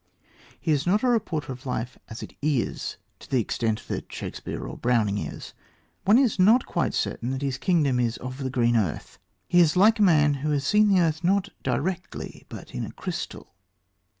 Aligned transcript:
He 0.59 0.71
is 0.71 0.87
not 0.87 1.03
a 1.03 1.07
reporter 1.07 1.51
of 1.51 1.67
life 1.67 1.95
as 2.09 2.23
it 2.23 2.33
is, 2.41 2.97
to 3.19 3.29
the 3.29 3.39
extent 3.39 3.87
that 3.87 4.11
Shakespeare 4.11 4.65
or 4.67 4.75
Browning 4.75 5.19
is. 5.19 5.53
One 6.05 6.17
is 6.17 6.39
not 6.39 6.65
quite 6.65 6.95
certain 6.95 7.29
that 7.29 7.43
his 7.43 7.59
kingdom 7.59 7.99
is 7.99 8.17
of 8.17 8.39
the 8.39 8.49
green 8.49 8.75
earth. 8.75 9.19
He 9.47 9.59
is 9.59 9.77
like 9.77 9.99
a 9.99 10.01
man 10.01 10.33
who 10.41 10.49
has 10.49 10.65
seen 10.65 10.87
the 10.87 10.99
earth 11.01 11.23
not 11.23 11.49
directly 11.61 12.47
but 12.49 12.73
in 12.73 12.83
a 12.83 12.91
crystal. 12.91 13.53